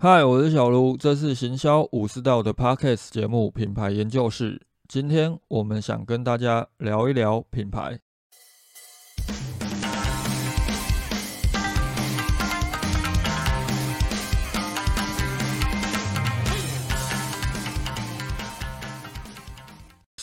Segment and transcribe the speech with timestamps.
[0.00, 4.62] 嗨，我是小卢，这是行销武士道的 Podcast 节目品牌研究室。
[4.86, 7.98] 今天我们想跟大家聊一聊品牌。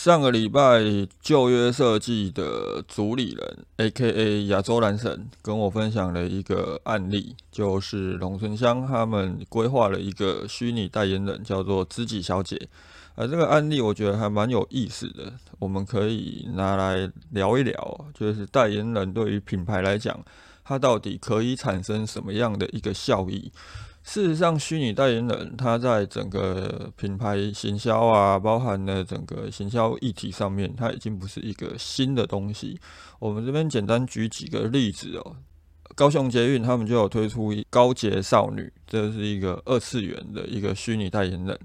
[0.06, 0.84] 上个礼拜，
[1.20, 4.46] 旧约设计的主理人 （A.K.A.
[4.46, 12.68] 亚洲男神）跟我分享了一个案例，就是龙村乡他们规划了一个虚拟代言人，叫做知己小姐。
[13.16, 20.16] 而这个案例我觉得还蛮有意思的，我们可以拿来聊一聊，就是代言人对于品牌来讲，
[20.62, 23.50] 它到底可以产生什么样的一个效益？
[24.06, 32.78] 事实上，虚拟代言人他在整个品牌行销啊，包含了整个行销议题上面，它已经不是一个新的东西。
[33.18, 35.36] 我们这边简单举几个例子哦。
[35.96, 41.58] 高雄捷运他们就有推出高捷少女，这是一个二次元的一个虚拟代言人。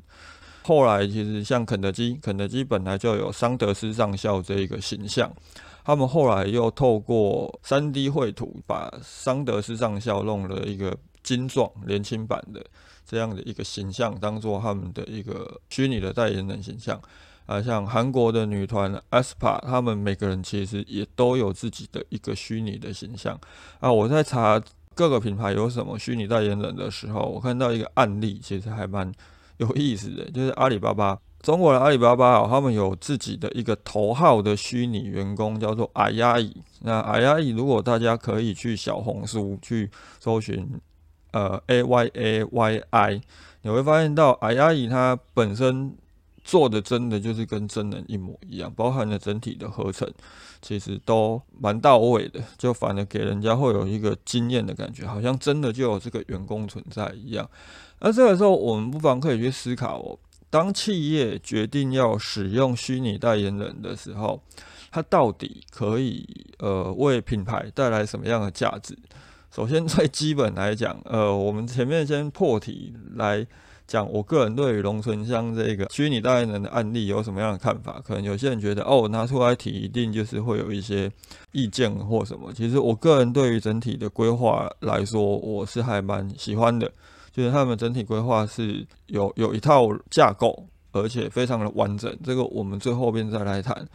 [0.64, 5.32] 后来其实像肯德基，肯德基本来就有桑德斯上校这一个形象，
[5.86, 10.98] 他们后来又透过三 D 绘图，把桑德斯上校弄了一个。
[11.24, 12.66] 精壮年轻版的
[13.06, 17.02] 这样的一个形象，当做他们的一个虚拟的代言人形象
[17.46, 23.38] 啊，像韩国的女团 aespa，他们每个人其实也都有自己的一个虚拟的形象
[23.80, 23.92] 啊。
[23.92, 24.62] 我在查
[24.96, 29.12] 各个品牌有什么虚拟代言人的时候，我看到一个案例，其实还蛮
[29.58, 36.38] 有意思的，就是阿里巴巴，中国的阿里巴巴啊，他们有自己的一个头号的虚拟员工，叫做阿亚。
[36.82, 40.80] 那阿亚，如果大家可以去小红书去搜寻。
[41.32, 43.22] 呃，A Y A Y I，
[43.62, 45.96] 你会发现到阿亚姨她本身
[46.44, 50.10] 做的真的就是跟真人一模一样，包含了整体的合成，
[50.62, 57.48] 其实都蛮到位的，就反而给人家会有一个惊艳的感觉，好像真的就有这个员工存在一样。
[58.00, 60.18] 那这个时候，我们不妨可以去思考哦，
[60.50, 64.42] 当企业决定要使用虚拟代言人的时候，
[64.90, 66.28] 它到底可以
[66.58, 68.98] 呃为品牌带来什么样的价值？
[69.54, 73.46] 首先，最基本来讲，呃，我们前面先破题来
[73.86, 78.02] 讲，我个人对于龙存香这个虚拟代言人的案例有什么样的看法？
[78.02, 81.12] 可能有些人觉得，哦，拿出来提一定就是会有一些
[81.52, 82.54] 意见或什么。
[82.54, 86.90] 其实，我个人对于整体的规划来说，我是还蛮喜欢的，
[87.34, 92.18] 就是他们整体规划是有有一套架构，而且非常的完整。
[92.24, 93.86] 这个我们最后边再来谈。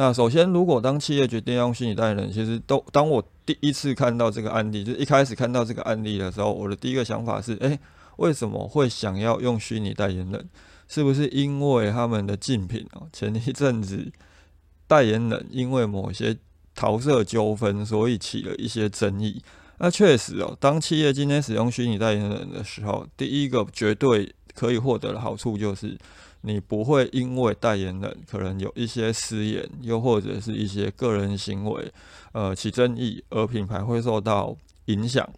[0.00, 7.76] 那首先，如果当企业决定用虚拟代言人，其实都当我第一次看到这个案例，就一开始看到这个案例的时候，我的第一个想法是：诶，
[8.18, 10.48] 为什么会想要用虚拟代言人？
[10.86, 13.08] 是不是因为他们的竞品哦？
[13.12, 14.12] 前一阵子
[14.86, 16.36] 代言人因为某些
[16.76, 19.42] 桃色纠纷，所以起了一些争议。
[19.78, 25.98] 那确实哦，当企业今天使用虚拟代言人的时候，第一个绝对可以获得的好处就是。
[26.42, 31.92] 你不会因为代言人可能有一些私言，又或者是一些个人行为，
[32.32, 34.56] 呃起争议，而品牌会受到
[34.86, 35.28] 影响。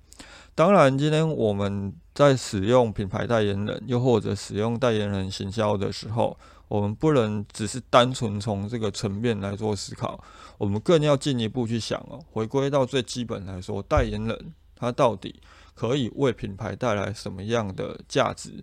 [0.54, 6.36] 当然，今天我们在使用品牌代言人，又或者使用代言人行销的时候，
[6.68, 10.22] 我们不能只是单纯从这个层面来做思考，
[10.58, 15.40] 我们更要进一步去想哦，回归到最基本来说，代言人他到底
[15.74, 18.62] 可以为品牌带来什么样的价值？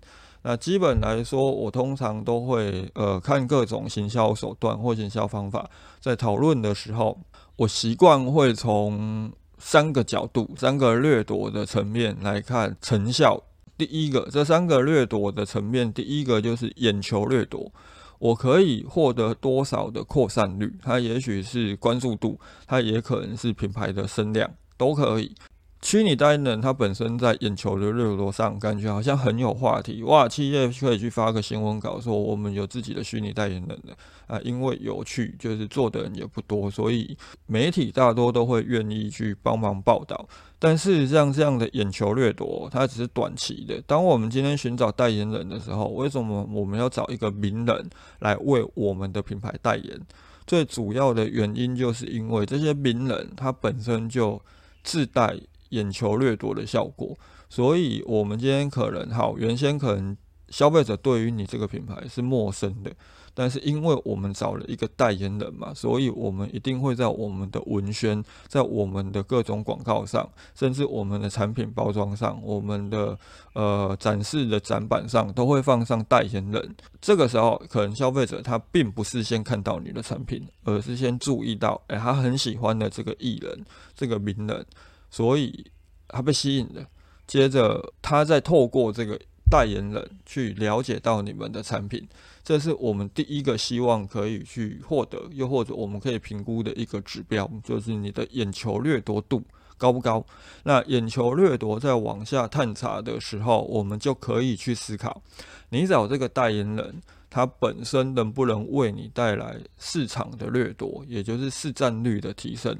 [0.50, 5.70] 那基本来说，我通常都会呃看各种行销手段或行销方法，
[6.00, 7.20] 在讨论的时候，
[7.58, 13.44] 我习惯会从三个角度、三个掠夺的层面来看成效。
[13.78, 17.70] 第一个，这三个掠夺的层面，第一个就是眼球掠夺，
[18.18, 20.74] 我可以获得多少的扩散率？
[20.82, 25.36] 它也许是关注度，它也可能是品牌的声量，都可以。
[25.80, 30.28] 虚拟代言人他本身在眼球的热度上，感觉好像很有话题哇！
[30.28, 33.96] 企业可以去发个新闻稿说我们有自己的虚拟代言人了
[34.26, 37.16] 啊，因为有趣，就是做的人也不多，所以
[37.46, 40.28] 媒体大多都会愿意去帮忙报道。
[40.60, 43.80] 但事实上，这样的眼球掠夺它只是短期的。
[43.86, 47.90] 当我们今天寻找代言人的时候，为什么我们要找一个名人
[48.20, 50.02] 来为我们的品牌代言？
[50.48, 54.42] 最主要的原因就是因为这些名人他本身就
[54.84, 55.40] 自带。
[55.70, 57.18] 眼球掠夺的效果，
[57.50, 60.16] 所以我们今天可能好，原先可能
[60.50, 62.92] 消费者对于你这个品牌是陌生的，
[63.34, 73.20] 但是因为我们找了一个代言人嘛，所以我们一定会在我们的文宣、在我们的各种广告上，甚至我们的产品包装上、我们的
[73.54, 76.76] 呃展示的展板上，都会放上代言人。
[77.02, 84.66] 这个时候，可能消费者他并不是先看到你的产品，而是先注意到，诶，他很喜欢的这个艺人、这个名人。
[85.10, 85.72] 所以
[86.08, 86.86] 他被吸引了，
[87.26, 89.20] 接着他再透过这个
[89.50, 92.08] 代言人去了解到你们的产品，
[92.44, 99.42] 这是我们第一个希望可以去获得，又或者我们可以评估的一个指标，就是你的眼球掠夺度
[99.78, 100.26] 高不高。
[100.64, 105.22] 那眼球掠夺在往下探查的时候，我们就可以去思考，
[105.70, 112.78] 你找这个代言人，他本身能不能为你带来市场的掠夺，也就是市占率的提升。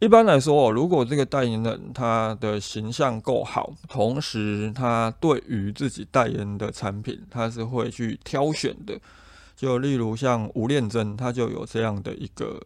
[0.00, 8.98] 一般来说，如果这个代言人他的形象够好，同时他对于自己代言的产品，他是会去挑选的。
[9.54, 12.58] 就例如像吴念真，他就有这样的一个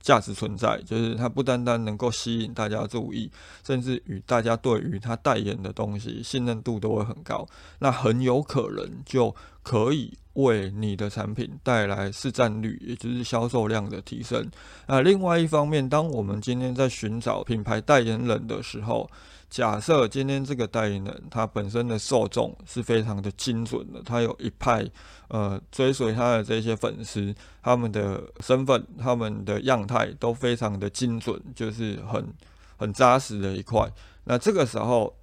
[0.00, 3.28] 价值存在，就是他不单单能够吸引大家注意，
[3.66, 7.44] 甚至与大家对于他代言的东西信任度都会很高，
[7.80, 9.34] 那很有可能就
[9.64, 10.16] 可以。
[10.36, 14.48] 为你的产品带来市占率，也就是销售量的提升。
[14.86, 19.10] 那另外一方面，当我们今天在寻找品牌代言人的时候，
[19.50, 24.84] 假设今天这个代言人他本身的受众是非常的精准的，他有一派
[25.28, 32.26] 呃追随他的这些粉丝，他们的身份、他们的样态都非常的精准，就是很
[32.76, 33.90] 很扎实的一块。
[34.24, 35.14] 那这个时候。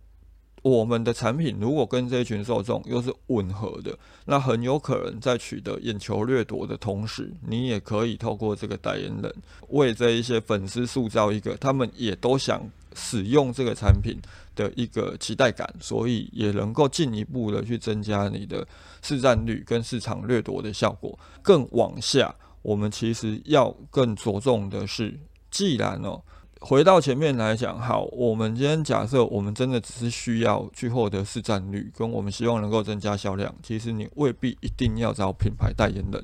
[0.64, 9.36] 我们的产品如果跟这一群受众又是吻合的，那很有可能在取得眼球掠夺的同时，你也可以透过这个代言人
[9.68, 12.66] 为这一些粉丝塑造一个他们也都想
[12.96, 14.18] 使用这个产品
[14.56, 18.66] 的一个期待感，所以也能够进一步的去增加你的
[19.02, 21.20] 市占率跟市场掠夺的效果。
[21.42, 25.20] 更往下，我们其实要更着重的是，
[25.52, 26.22] 既然哦。
[26.66, 36.24] 回到前面来讲，好，我们今天假设我们真的只是需要去获得市占率，跟我们希望能够增加销量，其实你未必一定要找品牌代言人，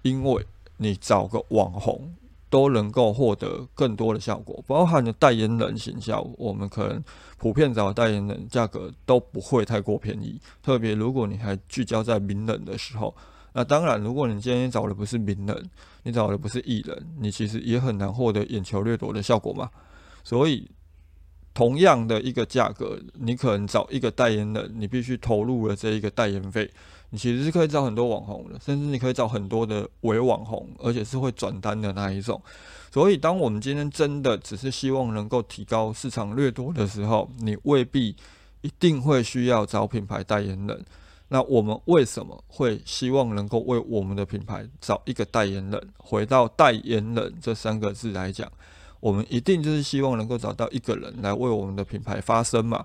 [0.00, 0.46] 因为
[0.78, 2.14] 你找个网红
[2.48, 7.04] 都能够获得更多的效果，包含的代言人形象，我们可能
[7.36, 13.14] 普遍找代言人价格都不会太过便宜，特别如果你还聚焦在名人的时候。
[13.52, 15.70] 那当然，如果你今天找的不是名人，
[16.04, 19.68] 你找的不是艺人，你其实也很难获得眼球掠夺的效果嘛。
[20.24, 20.70] 所以，
[21.52, 26.70] 同样的一个价格，你可能找一个代言人，你必须投入了这一个代言费，
[27.10, 32.40] 你其实是可以找很多网红的，甚至你可以找很多的伪网红，而且是会转单的那一种。
[32.90, 38.16] 所以，当我们今天真的只是希望能够提高市场掠夺的时候，你未必
[38.62, 40.84] 一定会需要找品牌代言人。
[41.32, 45.88] 那我们为什么会希望能够为我们的品牌找一个代言人？
[45.96, 48.52] 回到代言人这三个字来讲，
[49.00, 52.84] 我们一定就是希望能够找到一个人来为我们的品牌发声嘛？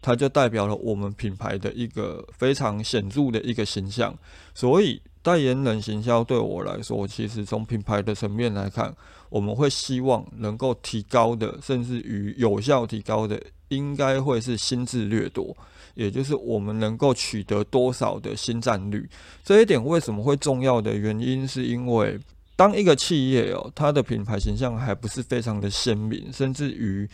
[0.00, 4.16] 它就代表了我们品牌的一个非常显著的一个形象。
[4.54, 8.96] 所以，代言人行销对我来说，其实从品牌的层面来看，
[9.28, 13.38] 我们会希望能够提高的，甚至于有效提高的，
[13.68, 15.54] 应该会是心智掠夺。
[15.94, 19.08] 也就是我们能够取得多少的新占率，
[19.44, 22.18] 这一点为什么会重要的原因，是因为
[22.56, 27.08] 当一个企业哦，它的品牌形象还不是非常的鲜明，甚至于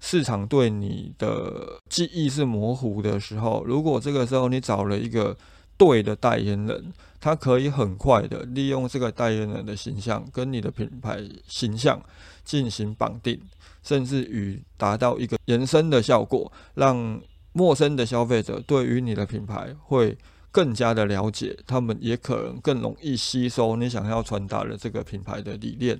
[0.00, 5.36] 市场对你的记忆是模糊的时候，如果这个时候你找了一个
[5.76, 12.00] 对的代言人，他可以很快的利用这个代言人的形象跟你的品牌形象
[12.44, 13.38] 进行绑定，
[13.82, 17.20] 甚至于达到一个延伸的效果，让。
[17.56, 20.14] 陌生的消费者对于你的品牌会
[20.52, 25.98] 更加的了解，他们也可能更容易吸收你想要传达的这个品牌的理念。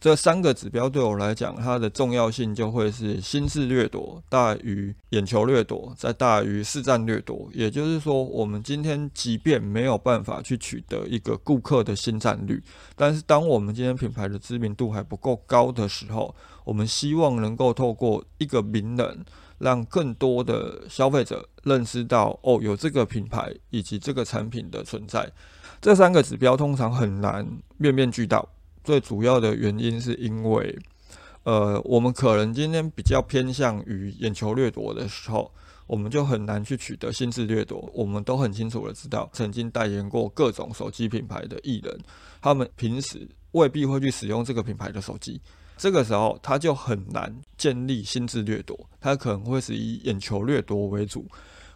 [0.00, 7.48] 这三个指标对我来讲，它的重要性就会是心智掠夺大于眼球掠夺，再大于市占掠夺。
[7.52, 12.60] 也就是说，我们今天即便没有办法去取得一个顾客的新占率，
[12.96, 19.24] 但是当我们今天品牌的知名度还不够高的时候，我们希望能够透过一个名人。
[19.60, 25.30] 让更多的消费者认识到哦，有这个品牌以及这个产品的存在。
[25.80, 28.48] 这三个指标通常很难面面俱到。
[28.82, 30.78] 最主要的原因是因为，
[31.44, 35.52] 呃，我们可能今天比较偏向于眼球掠夺的时候，
[35.86, 37.88] 我们就很难去取得心智掠夺。
[37.94, 41.98] 我们都很清楚的知道，曾经代言过各种手机品牌的艺人，
[42.40, 45.38] 他们平时未必会去使用这个品牌的手机。
[45.80, 51.24] 这个时候，他就很难建立心智掠夺，他可能会是以眼球掠夺为主，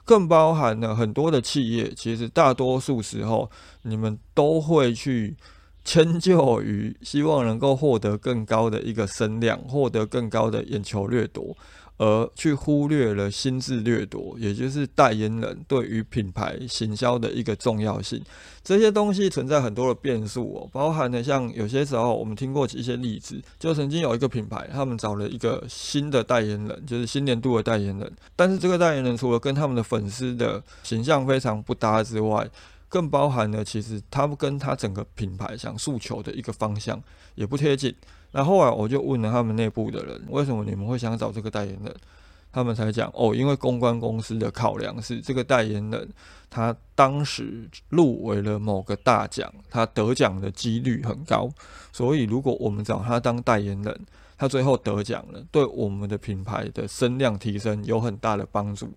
[0.05, 1.91] 更包含了很多的企业。
[1.95, 5.35] 其实大多数时候，你们都会去
[5.87, 11.57] 迁就于希望能够获得更高的一个声量，获得更高的眼球掠夺，
[11.97, 18.21] 而去忽略了心智掠夺，也就是代言人对于品牌行销的一个重要性。
[18.63, 32.49] 这些东西存在很多的变数哦，包含了像有些时候我们听过一些例子，就曾经有一个品牌，他们找了一个新的代言人，就是新年度的代言人，但是这个代言人除了跟他们的粉丝的形象非常不搭之外，
[32.89, 37.03] 更包含了其实他们跟他整个品牌想诉求的一个方向
[37.35, 37.95] 也不贴近。
[38.33, 41.95] 那后来我就问了他们内部的人，为什么你们会想找这个代言人？
[42.53, 46.09] 他们才讲哦，因为公关公司的考量是这个代言人
[46.49, 51.51] 他当时入围了某个大奖，他得奖的几率很高，
[51.93, 54.01] 所以如果我们找他当代言人，
[54.39, 58.93] 他最后得奖了，对我们的品牌的声量提升有很大的帮助。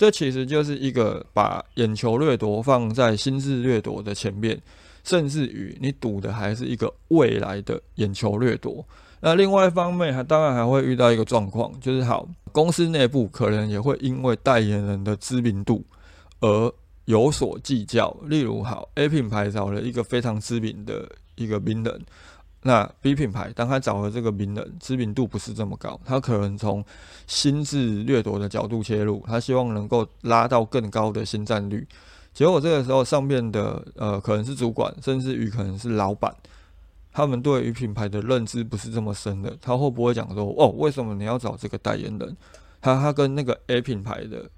[0.00, 4.58] 这其实就是一个把眼球掠夺放在心智掠夺的前面。
[5.04, 8.82] 甚至于你赌的还是一个未来的眼球掠夺。
[9.20, 15.84] 那另外一方面，还当然还会遇到一个状况，就是好公司内部可能也会因为代言人的知名度
[16.40, 16.72] 而
[17.04, 18.14] 有所计较。
[18.24, 22.00] 例如，好 A 品牌找了一个非常知名的一个名人，
[22.62, 26.84] 那 B 品牌当他找了这个名人，知名度不是这么高，他可能从
[27.26, 31.86] 心智掠夺的角度切入，他希望能够拉到更高的新占率。
[32.32, 36.34] 结果这个时候，上面的呃可能是主管，甚至于可能是老板，
[37.12, 39.56] 他们对于品牌的认知不是这么深的。
[39.60, 42.36] 他会不会讲说，哦，为什么你要找这个代言人？
[42.80, 44.48] 他他跟那个 A 品牌的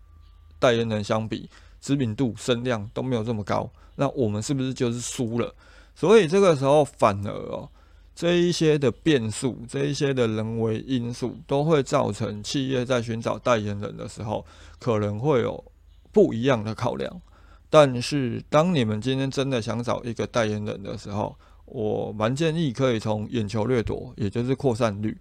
[0.58, 1.48] 代言人相比，
[1.80, 5.54] 知名度、声量都没有这么高，那我们是不是就是输了？
[5.94, 7.68] 所以这个时候反而哦，
[8.14, 14.44] 这一些的变数，这一些的人为因素，都会造成企业在寻找代言人的时候，
[14.78, 15.64] 可能会有
[16.12, 17.20] 不一样的考量。
[17.70, 25.16] 但是，当你们今天真的想找一个代言人的时候，我蛮建议可以从眼球掠夺，也就是扩散率，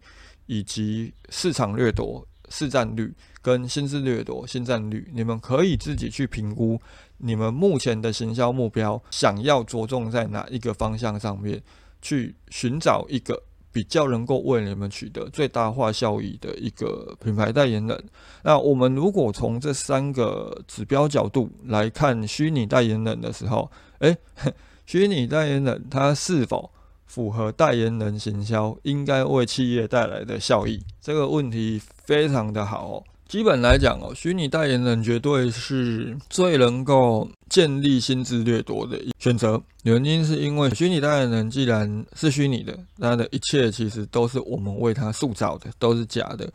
[0.48, 6.78] 以及市场掠夺市占率跟心智掠夺新占率，你们可以自己去评估
[7.20, 11.64] 你们目前的行销目标，想要着重在哪一个方向上面
[12.02, 13.44] 去寻找一个。
[13.74, 18.04] 比较能够为你们取得最大化效益的一个品牌代言人。
[18.44, 24.18] 那我们如果从这三个指标角度来看虚拟代言人的时候，诶，
[24.86, 26.70] 虚拟代言人他是否
[27.06, 30.84] 符合代言人行销应该为企业带来的效益？
[31.00, 33.02] 这个问题非常的好。
[33.32, 39.58] 基本来讲哦，虚拟代言人绝对是最能够建立心智掠夺的选择。
[39.84, 46.52] 原因是因为虚拟代言人既然是虚拟的，他的一切其实都是我们为他塑造的，都是假的。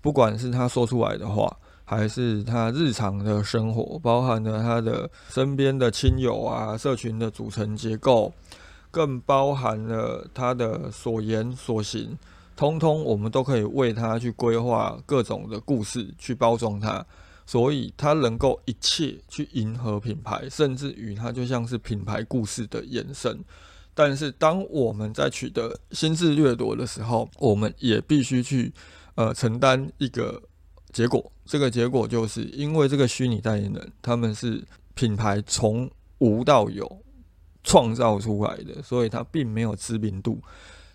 [0.00, 8.32] 不管是他说出来的话，还是他日常的生活，包含了他的身边的亲友啊、社群的组成结构，
[8.90, 12.18] 更包含了他的所言所行。
[12.56, 17.04] 通通，我们都可以为他去规划各种的故事，去包装它，
[17.44, 23.38] 所以他能够一切去迎合品牌，甚至于它就像是品牌故事的延伸。
[23.92, 28.72] 但是，当我们在取得心智掠夺的时候，我们也必须去
[29.14, 30.42] 呃承担一个
[30.92, 31.32] 结果。
[31.44, 34.62] 这个结果就是因为这个虚拟代言人，他们是
[34.94, 37.00] 品牌从无到有
[37.62, 40.40] 创造出来的，所以他并没有知名度。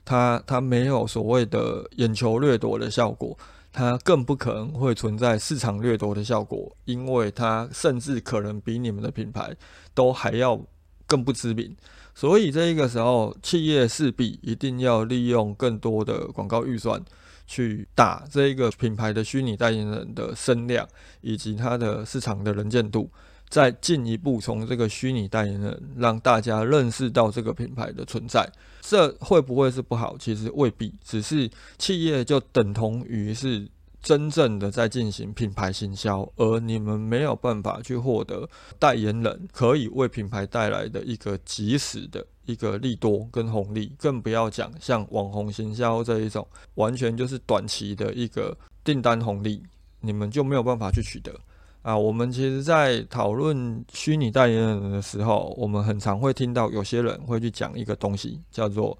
[0.04, 3.38] 它它没有所谓的眼球掠夺的效果，
[3.72, 9.56] 它更不可能会存在市场掠夺的效果，因为它甚至可能比你们的品牌
[9.94, 10.60] 都还要
[11.06, 11.76] 更不知名。
[12.14, 17.02] 所以这一个时候，企业势必一定要利用更多的广告预算
[17.48, 20.86] 去打这一个品牌的虚拟代言人的声量
[21.22, 23.10] 以及它的市场的能见度。
[23.52, 30.18] 再进一步从这个虚拟代言人让大家认识到这个品牌的存在，这会不会是不好？
[30.18, 33.68] 其实未必，只是企业就等同于是
[34.02, 49.62] 真正的在进行品牌行销，而你们没有办法去获得代言人可以为品牌带来的一个及时的一个利多跟红利，更不要讲像网红行销这一种，完全就是短期的一个订单红利，
[50.00, 51.38] 你们就没有办法去取得。
[51.82, 58.96] 啊，我们其实，在讨论虚拟代言人的时候，我们很常会听到有些人会去讲一个东西，叫做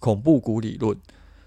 [0.00, 0.96] 恐怖谷理论。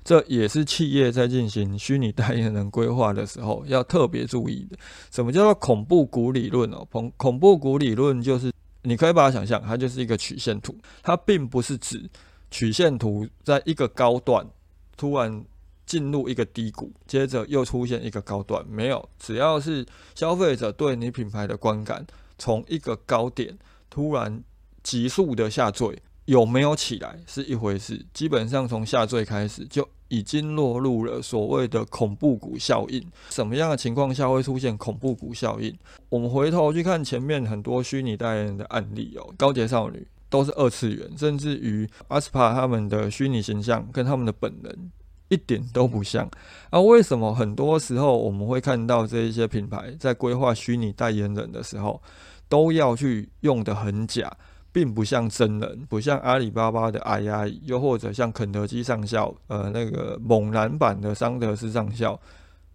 [0.02, 4.78] 这也是企业在进行虚拟代言人规划的时候要特别注意的。
[5.12, 6.88] 什么叫做恐怖谷理论哦？
[6.90, 8.50] 恐恐怖谷理论就是，
[8.84, 12.10] 你可以把它想象，它就是一个曲线图，它并不是指
[12.50, 14.48] 曲线图在一个高段
[14.96, 15.44] 突然。
[15.88, 22.06] 进入一个低谷，接着又出现一个高段，没有，只要是消费者对你品牌的观感
[22.38, 23.58] 从一个高点
[23.90, 24.44] 突然
[24.84, 33.04] 急速的下坠，有没有起来是一回事，基本上从下坠开始就已经落入了所谓的恐怖谷效应。
[33.30, 35.76] 什么样的情况下会出现恐怖谷效应？
[36.10, 44.92] 我们回头去看前面很多虚拟代言人的案例哦，高洁少女都是二次元，甚至于阿斯帕他们的虚拟形象跟他们的本人
[45.30, 46.30] 一点都不像。
[46.70, 52.02] 啊为什么很多时候我们会看到这一些品牌在规划虚拟代言人的时候，
[52.50, 54.32] 都要去用的很假？
[54.70, 62.20] 并不像真人，不像阿里巴巴的阿丫，又或者像肯德基上校，呃，那个猛男版的桑德斯上校，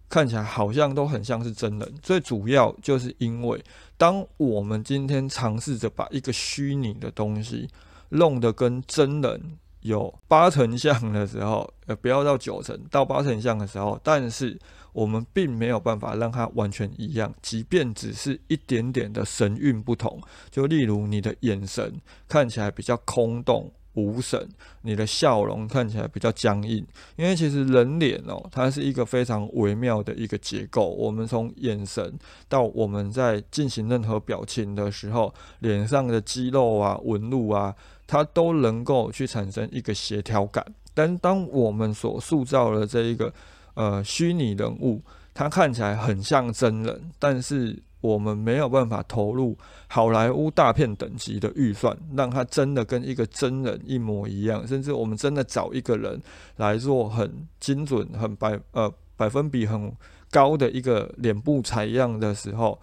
[0.09, 1.93] 看起来好像都很像是真人。
[2.01, 3.63] 最主要就是因为，
[3.95, 7.69] 当我们今天尝试着把一个虚拟的东西
[8.09, 14.59] 弄得跟真人有八成像的时候，呃，不要到九成，到八成像的时候，但是。
[14.93, 20.21] 我们并没有办法让它完全一样，即便只是一点点的神韵不同。
[20.51, 24.47] 就例如你的眼神看起来比较空洞无神，
[24.83, 26.85] 你的笑容看起来比较僵硬。
[27.15, 30.87] 因为其实人脸哦，它是一个非常微妙的一个结构。
[30.87, 32.13] 我们从眼神
[32.47, 37.73] 到我们在进行任何表情的时候，脸上的肌肉啊、纹路啊，
[38.13, 40.63] 它都能够去产生一个协调感。
[40.93, 43.33] 但当我们所塑造的这一个
[43.73, 45.01] 呃，虚拟人物，
[45.33, 56.21] 他看起来很像真人，但是我们没有办法投入好莱坞大片等级的预算，让他真的跟一个真人一模一样，甚至我们真的找一个人
[56.57, 59.91] 来做很精准、很百呃百分比很
[60.29, 62.79] 高的一个脸部采样的时候，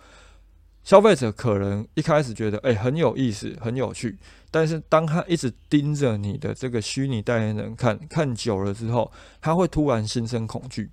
[0.83, 4.19] 消费者可能一开始觉得哎很有意思、很有趣。
[4.51, 10.91] 但是当他一直盯着你的这个虚拟代言人看看久了之后，他会突然心生恐惧，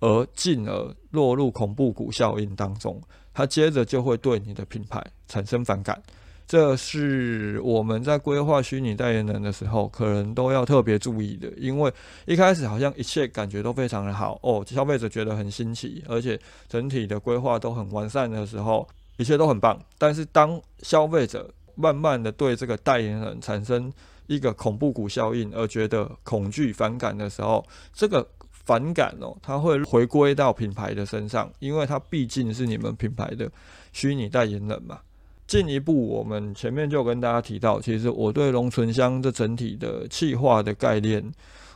[0.00, 3.00] 而进而落入恐怖谷效应当中。
[3.32, 6.00] 他接着就会对你的品牌产生反感。
[6.46, 11.50] 这是我们在规划虚拟代言人的时候，可能都要特别注意的。
[11.56, 11.92] 因为
[12.26, 16.38] 一开始好像一切感觉都非常的好哦，消费者觉得很新奇，而且
[16.68, 19.80] 整体的规划都很完善的时候，一切都很棒。
[19.96, 23.92] 但是当消费者慢慢的对这个代言人产生
[24.26, 33.50] 一个恐怖谷效应，而觉得恐惧反感的时候，这个反感哦，它会回归到品牌的身上，因为它毕竟是你们品牌的
[33.92, 35.00] 虚拟代言人嘛。
[35.46, 41.22] 进一步，我们前面就跟大家提到，其实我对龙醇香这整体的气化的概念，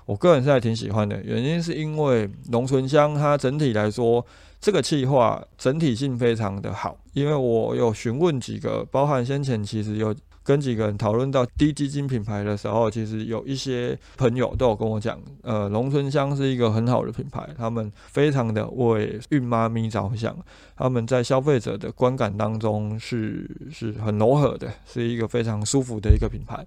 [0.08, 4.24] 我个人是还挺喜欢的，原因是因为龙村香它整体来说。
[4.60, 20.36] 这个计划整体性非常的好，因为我有询问几个，包含先前其实有跟几个人讨论到低基金品牌的时候，其实有一些朋友都有跟我讲，呃，龙村香是一个很好的品牌，他们非常的为孕妈咪着想，
[20.76, 26.66] 他们在消费者的观感当中是是很柔和的，是一个非常舒服的一个品牌。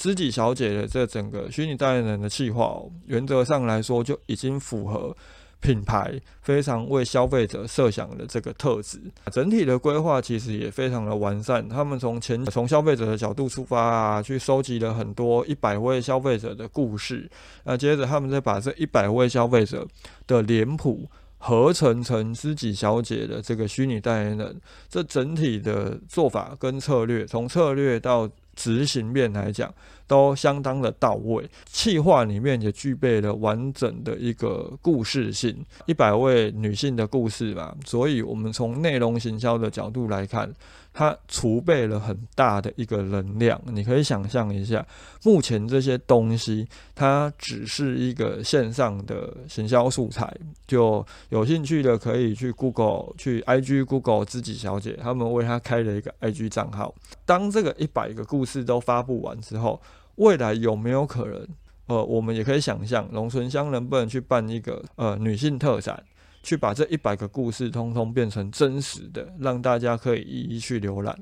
[0.00, 5.14] 知己小姐的这整个虚拟代言人的计划，原则上来说就已经符合。
[5.62, 8.98] 品牌非常为消费者设想的这个特质，
[9.30, 11.68] 整体的规划其实也非常的完善。
[11.68, 17.30] 他们从前从消费者的角度出发啊，去收集了很多一百位消费者的故事，
[17.64, 19.86] 那接着他们再把这一百位消费者
[20.26, 24.58] 的脸谱合成成知己小姐的这个虚拟代言人。
[24.88, 29.72] 这整体的做法跟策略，从策略到执行面来讲。
[30.10, 37.76] 都相当的到位，企划里面也具备了完整的一个故事性，一百位女性的故事吧。
[37.86, 40.52] 所以，我们从内容行销的角度来看。
[40.92, 44.84] 它储备了很大的一个能量，你可以想象一下，
[45.22, 56.92] 目前这些东西它只是一个线上的行销素材，就有兴趣的可以去 Google、去 IG、Google 知己小姐，他们为他开了一个 IG 账号。
[57.24, 59.80] 当这个一百个故事都发布完之后，
[60.20, 61.48] 未来有没有可能？
[61.86, 66.02] 呃，我们也可以想象，龙醇香能不能去办一个呃女性特展？
[66.42, 71.18] 去把这一百个故事通通变成真实的，让大家可以一一去浏览。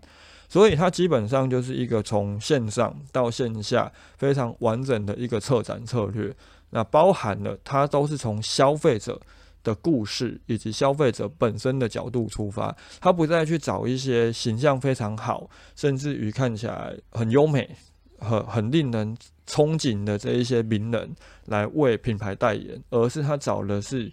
[0.48, 6.34] 所以它基本上就是一个从线上到线下非常完整的一个策展策略。
[6.70, 9.20] 那包含了它都是从消费者
[9.64, 17.68] 的故事以及消费者本身的角度出发，它不再去找一些形象非常好，甚至于看起来很优美、
[18.18, 21.10] 很很令人憧憬的这一些名人
[21.46, 24.10] 来为品牌代言，而是他找的是。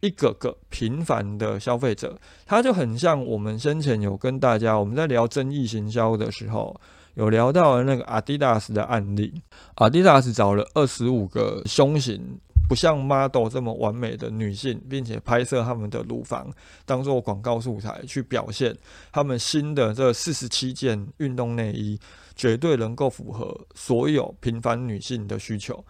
[0.00, 6.74] 一个个平凡的消费者，他就很像我们先前有跟大家我们在聊争议行销的时候，
[7.14, 9.40] 有聊到那个阿迪达斯的案例。
[9.76, 12.20] 阿迪达斯找了二十五个胸型
[12.68, 16.52] 不像 model 这么完美的女性，并且拍摄他们的乳房
[16.84, 18.76] 当做广告素材去表现
[19.10, 21.98] 他们新的这四十七件运动内衣，
[22.36, 25.82] 绝对能够符合所有平凡女性的需求，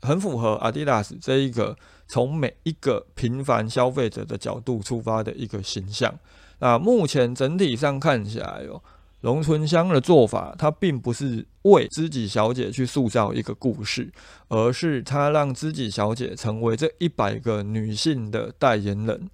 [0.00, 6.18] 很符合 Adidas 这一个从每一个平凡消费者的角度出发的一个形象。
[6.60, 8.82] 那目前整体上看起来哦。
[9.22, 14.10] 龙春香的做法，它并不是为知己小姐去塑造一个故事，
[14.48, 19.28] 而是她让知己小姐成为这一百个女性的代言人。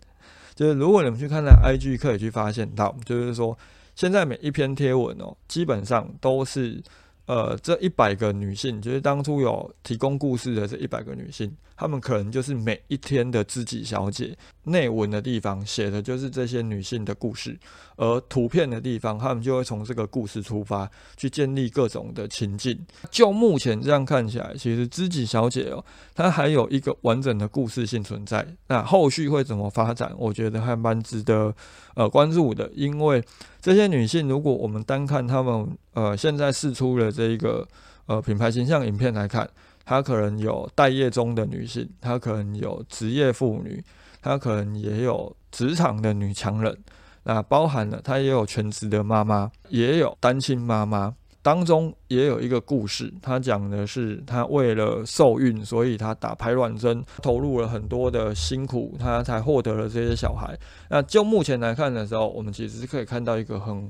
[0.54, 3.56] 就是如果你们去看看 IG，可以去发现到，就是说
[3.94, 6.82] 现在每一篇贴文哦，基本上都是。
[7.26, 14.36] 呃，这一百个女性，就是当初有提供故事的这一百个女性，她们可能就是每一天的知己小姐。
[14.66, 17.58] 内文的地方写的就是这些女性的故事，
[17.96, 22.78] 而图片的地方，她们就会从这个故事出发，去建立各种的情境。
[23.10, 25.84] 就目前这样看起来，其实知己小姐哦，
[26.14, 28.46] 她还有一个完整的故事性存在。
[28.68, 30.12] 那后续会怎么发展？
[30.16, 31.54] 我觉得还蛮值得
[31.94, 33.22] 呃关注的，因为
[33.64, 37.66] 这些女性，如果我们单看她们呃现在试出的这一个
[38.04, 39.48] 呃品牌形象影片来看，
[39.86, 43.82] 她可能有待业中的女性，她可能有职业妇女。
[44.20, 46.76] 她可能也有职场的女强人，
[47.22, 51.14] 那包含了她也有全职的妈妈，也有单亲妈妈。
[51.44, 60.58] 当中也有一个故事，他讲的是他为了受孕，所以他打排卵针，投入了很多的辛苦，他才获得了这些小孩。
[60.88, 63.86] 那就目前来看的时候，我们其实是可以看到一个很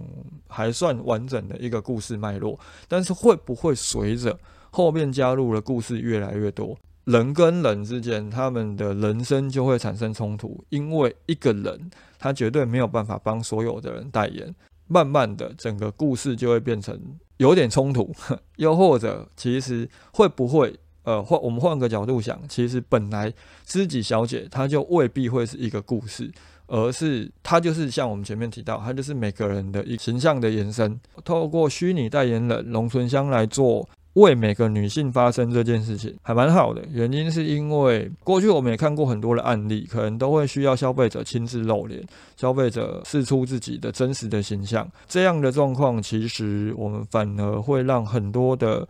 [0.48, 2.58] 还算完整的一个故事脉络。
[2.88, 4.36] 但是会不会随着
[4.72, 6.76] 后面加入的故事越来越多？
[7.04, 11.88] 人跟人之间，他们的人生就会产生冲突，因为一个人
[12.18, 14.52] 他绝对没有办法帮所有的人代言。
[14.86, 17.00] 慢慢的，整个故事就会变成
[17.38, 18.12] 有点冲突。
[18.56, 23.32] 又或者，其实会不会，呃，换我们换个角度想，其实本来
[23.64, 26.30] 知己小姐她就未必会是一个故事，
[26.66, 33.88] 而是她就是像我们前面提到，她就是每个人的一形象的延伸，透过虚拟代言人龙春香来做。
[34.14, 42.00] 为每个女性发声这件事情还蛮好的，原因是因为过去我们也看过很多的案例，可能都会需要消费者亲自露脸，
[42.36, 44.88] 消费者试出自己的真实的形象。
[45.08, 48.86] 这样的状况，其实我们反而会让很多的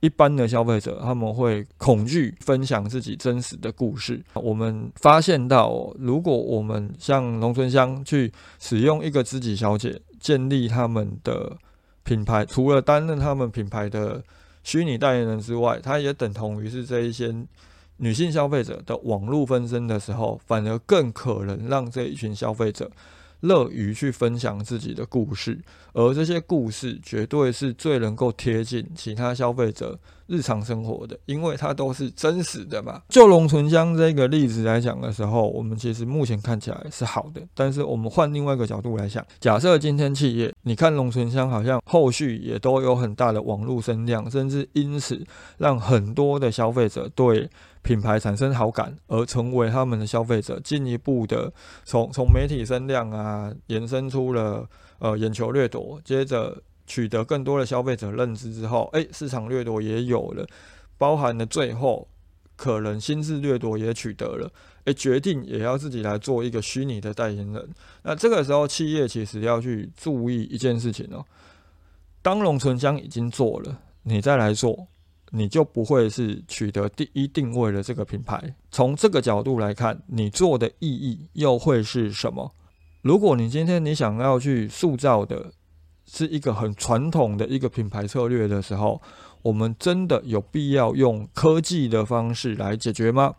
[0.00, 4.20] 一般的消费者他们会恐惧分享自己真实的故事。
[4.34, 11.56] 我们发现到，如果我们像龙春香去使用一个知己小姐建立他们的
[12.02, 14.20] 品牌，除了担任他们品牌的。
[14.66, 17.32] 虚拟代言人之外，它也等同于是这一些
[17.98, 22.90] 女性消费者的网络分身的时候，反而更可能让这一群消费者。
[23.46, 25.58] 乐于去分享自己的故事，
[25.92, 33.00] 而这些故事绝对是最能够贴近其他消费者日常生活的，因为它都是真实的嘛。
[33.08, 45.24] 就龙醇香这个例子来讲的时候，我们其实目前看起来是好的，但是我们换另外一个角度来想，假设今天企业，你看龙醇香好像后续也都有很大的网络声量，甚至因此
[45.58, 47.48] 让很多的消费者对。
[47.86, 51.52] 品牌产生好感，而成为他们的消费者，进一步的
[51.84, 54.68] 从从媒体声量啊，延伸出了
[54.98, 60.44] 呃眼球掠夺，接着取得更多的消费者认知之后，诶，市场掠夺也有了，
[60.98, 62.08] 包含了最后
[62.56, 64.50] 可能心智掠夺也取得了，
[64.86, 67.68] 诶，决定也要自己来做一个虚拟的代言人。
[68.02, 71.24] 那这个时候，企业其实要去注意一件事情哦，
[72.20, 74.88] 当龙醇香已经做了，你再来做。
[75.30, 78.54] 你就不会是取得第一定位的这个品牌。
[78.70, 82.52] 从这个角度来看，你做的意义又会是什么？
[83.02, 85.52] 如果你今天你想要去塑造的
[86.06, 89.00] 是一个很传统的一个品牌策略的时候，
[89.42, 93.34] 我们真的有必要用科技的方式来解决吗？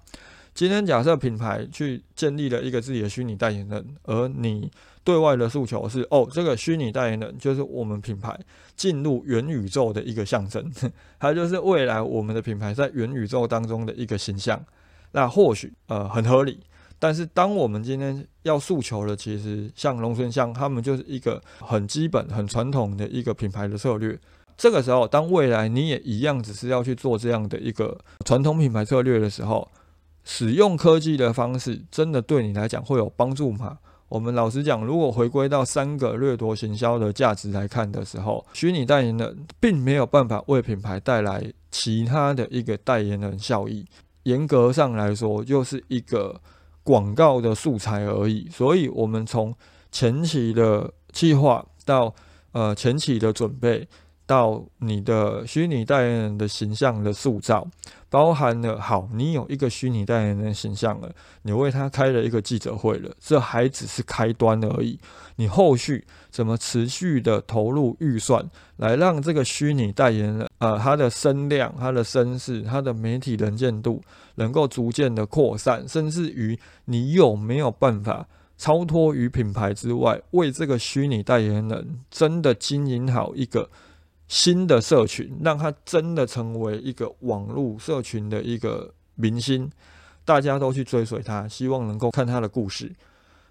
[0.53, 4.71] 今天假设品牌去建立了一个自己的虚拟代言人，而你
[5.07, 8.37] 对外的诉求是哦，这个虚拟代言人就是我们品牌
[8.75, 10.69] 进入元宇宙的一个象征，
[11.17, 14.61] 它就是未来我们的品牌在元宇宙当中的一个形象。
[15.13, 16.59] 那或许呃很合理，
[16.99, 24.19] 但是当我们今天要诉求的，其实像龙村香他们就是一个很基本、很传统的一个品牌的策略。
[24.57, 29.71] 这个时候，当未来你也一样只是要去做这样的一个传统品牌策略的时候，
[30.25, 33.77] 使用科技的方式，真的对你来讲会有帮助吗？
[34.09, 43.85] 我们老实讲，如果回归到三个掠夺行销的价值来看的时候，虚拟代言人并没有办法为品牌带来其他的一个代言人效益。
[44.23, 46.39] 严格上来说，就是一个
[46.83, 48.47] 广告的素材而已。
[48.49, 49.53] 所以，我们从
[49.91, 52.13] 前期的计划到
[52.51, 53.87] 呃前期的准备，
[54.27, 57.65] 到你的虚拟代言人的形象的塑造，
[58.09, 61.09] 包含了好，你有一个虚拟代言人形象了，
[61.43, 64.99] 你为他开了一个记者会了，这还只是开端而已。
[65.37, 74.01] 你后续怎么持续的投入预算，来让这个虚拟代言人，呃，他的声量、他的声势、他的媒体能见度
[74.35, 83.69] 能够逐渐的扩散，甚至于你有没有办法超脱于品牌之外，为这个虚拟代言人真的经营好一个
[84.27, 89.69] 新的社群，让他真的成为一个网络社群的一个明星，
[90.25, 92.91] 大家都去追随他，希望能够看他的故事。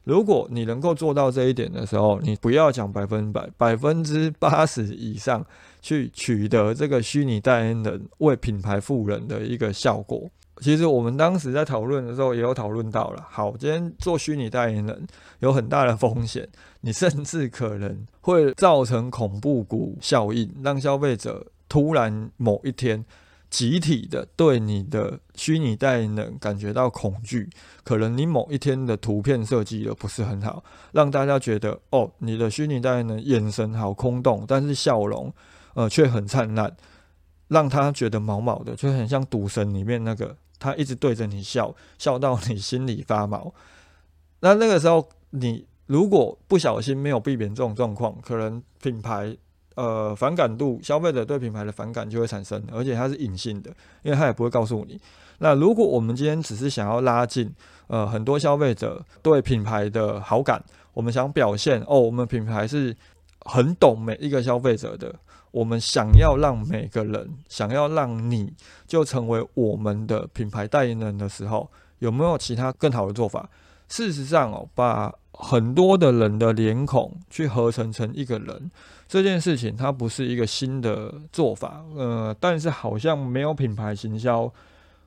[0.04, 5.44] 如果你能够做到这一点的时候，你不要讲百分百，百分之八十以上
[5.82, 10.30] 去取得这个虚拟代言人为品牌赋人的一个效果。
[10.60, 13.26] 其实我们当时在讨论的时候也有讨论到了。
[13.30, 15.06] 好，今天做虚拟代言人
[15.40, 16.48] 有很大的风险，
[16.80, 23.04] 你甚至可能会造成恐怖谷效应，让消费者突然某一天。
[23.48, 27.48] 集体的对你的虚拟代言人感觉到恐惧，
[27.84, 35.32] 可能你某一天的图片设计的不是很好，让大家觉得哦，你的虚拟代言人眼神好空洞，但是笑容
[35.74, 36.76] 呃却很灿烂，
[37.46, 43.52] 让他觉得毛毛的，就很像赌神里面那个，他一直对着你笑，笑到你心里发毛。
[44.40, 49.36] 那那个时候你如果不小心没有避免这种状况，可能品牌。
[49.76, 53.70] 呃，反感度，消费者对品牌的反感就会产生，而且它是隐性的，
[54.02, 54.98] 因为它也不会告诉你。
[55.40, 57.54] 那如果我们今天只是想要拉近，
[57.88, 60.64] 呃，很多消费者对品牌的好感，
[60.94, 62.96] 我们想表现哦，我们品牌是
[63.40, 65.14] 很懂每一个消费者的，
[65.50, 68.52] 我们想要让每个人，想要让你
[68.86, 73.48] 就成为我们的品牌代言人的时候，有没有其他更好的做法？
[73.88, 78.70] 事实上哦，把很多的人的脸孔去合成成一个人。
[79.08, 84.52] 这件事情它不是一个新的做法，呃，但是好像没有品牌行销，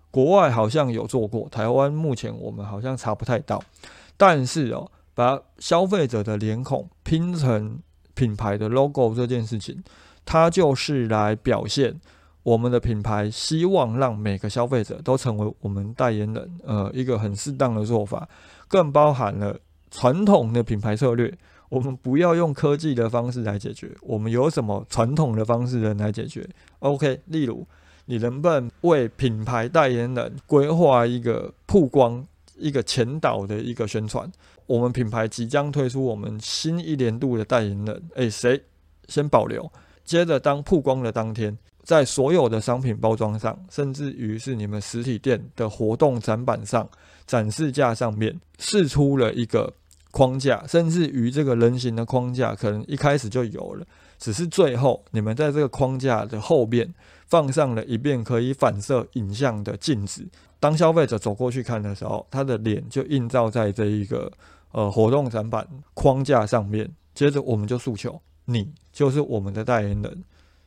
[0.10, 3.62] 国外好像有做过，台湾目前我们好像查不太到。
[4.16, 7.78] 但是哦，把消费者的脸孔拼成
[8.14, 9.84] 品牌的 logo 这件事情，
[10.32, 12.00] 它就是来表现
[12.44, 18.30] 我们的品牌希望让每个消费者都成为我们代言人，呃，一个很适当的做法，
[18.68, 19.58] 更包含了
[19.90, 21.36] 传统的品牌策略。
[21.70, 27.66] 我们不要用科技的方式来解决，我们有什么传统的方式来解决？OK，例如
[28.06, 32.24] 你能不能为品牌代言人规划一个曝光、
[32.56, 34.32] 一个前导的一个宣传？
[34.68, 38.62] 我们品牌即将推出我们新一年度的代言人，诶，谁
[39.08, 39.72] 先保留？
[40.10, 46.90] 接着当曝光的当天，在所有的商品包装上，甚至于是你们实体店的活动展板上、
[47.28, 49.72] 展示架上面，试出了一个。
[50.12, 53.86] 框架，甚至于这个人形的框架，可能一开始就有了，
[54.18, 56.92] 只是最后你们在这个框架的后面
[57.28, 60.28] 放上了一面可以反射影像的镜子。
[60.60, 64.32] 当消费者走过去看的时候，他的脸就映照在这一个
[64.72, 66.90] 呃活动展板框架上面。
[67.14, 68.68] 接着我们就诉求，你
[69.00, 70.24] 就是我们的代言人。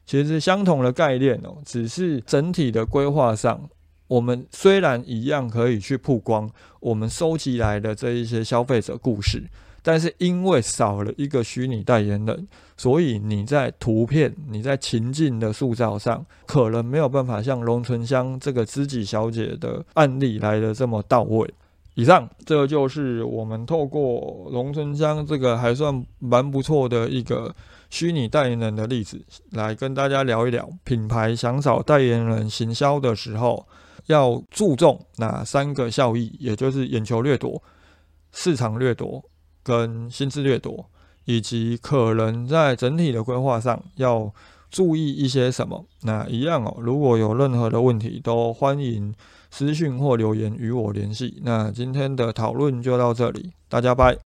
[0.07, 3.69] 其实相同的概念哦，只是整体的规划上。
[4.09, 6.49] 我们虽然一样可以去曝光
[6.81, 9.43] 我们收集来的这一些消费者故事，
[9.83, 21.53] 但是因为少了一个虚拟代言人，所以你在图片、你在情境的塑造上，可能没有办法像龙春香这个知己小姐的案例来的这么到位。
[21.95, 27.55] 以上，这就是我们透过龙春香这个还算蛮不错的一个
[27.93, 33.69] 虚拟代言人的例子，来跟大家聊一聊品牌想找代言人行销的时候。
[34.07, 37.63] 要注重哪三个效益，也就是眼球掠夺、
[38.33, 39.23] 市场掠夺
[39.63, 40.85] 跟心智掠夺，
[41.25, 44.35] 以及可能在整体的规划上要
[44.73, 45.87] 注意一些什么。
[46.03, 49.15] 那一样哦，如果有任何的问题，都欢迎
[49.53, 51.41] 私讯或留言与我联系。
[51.45, 54.32] 那今天的讨论就到这里，大家拜。